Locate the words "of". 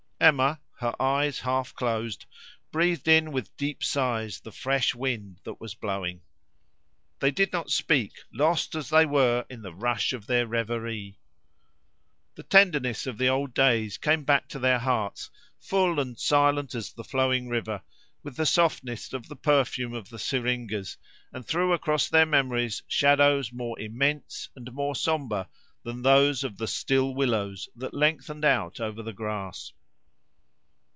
10.13-10.27, 13.07-13.17, 19.13-19.27, 19.95-20.09, 26.43-26.57